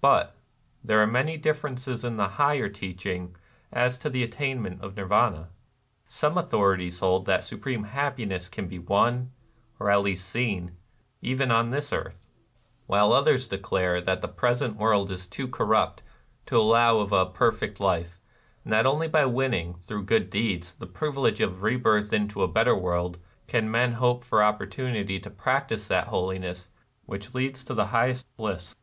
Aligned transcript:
But 0.00 0.36
there 0.84 1.02
are 1.02 1.08
many 1.08 1.36
differences 1.36 2.04
in 2.04 2.18
the 2.18 2.28
higher 2.38 2.68
teaching 2.68 3.34
as 3.72 3.98
to 3.98 4.08
the 4.08 4.22
attainment 4.22 4.80
of 4.80 4.96
Nirvana. 4.96 5.48
Some 6.08 6.38
authorities 6.38 7.00
hold 7.00 7.26
that 7.26 7.38
the 7.38 7.42
supreme 7.46 7.82
hap 7.82 8.16
piness 8.16 8.48
can 8.48 8.68
be 8.68 8.78
won, 8.78 9.32
or 9.80 9.90
at 9.90 10.02
least 10.02 10.28
seen, 10.28 10.76
even 11.20 11.50
on 11.50 11.70
this 11.70 11.92
earth; 11.92 12.28
while 12.86 13.12
others 13.12 13.48
declare 13.48 14.00
that 14.00 14.20
the 14.22 14.28
present 14.28 14.76
world 14.76 15.10
is 15.10 15.26
too 15.26 15.48
corrupt 15.48 16.04
to 16.46 16.56
allow 16.56 16.98
of 16.98 17.10
a 17.10 17.26
per 17.26 17.50
fect 17.50 17.80
life, 17.80 18.20
and 18.62 18.72
that 18.72 18.86
only 18.86 19.08
by 19.08 19.24
winning, 19.24 19.74
through 19.74 20.04
good 20.04 20.30
deeds, 20.30 20.74
the 20.74 20.86
privilege 20.86 21.40
of 21.40 21.64
rebirth 21.64 22.12
into 22.12 22.44
a 22.44 22.46
better 22.46 22.76
world, 22.76 23.18
can 23.48 23.68
men 23.68 23.94
hope 23.94 24.22
for 24.22 24.44
opportunity 24.44 25.18
to 25.18 25.28
practice 25.28 25.88
that 25.88 26.06
holiness 26.06 26.68
which 27.06 27.34
leads 27.34 27.64
to 27.64 27.74
the 27.74 27.86
highest 27.86 28.28
bliss. 28.36 28.76